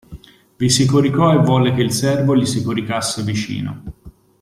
Vi 0.57 0.67
si 0.67 0.87
coricò 0.87 1.31
e 1.31 1.37
volle 1.45 1.73
che 1.75 1.83
il 1.83 1.91
servo 1.91 2.35
gli 2.35 2.47
si 2.47 2.63
coricasse 2.63 3.21
vicino. 3.21 3.83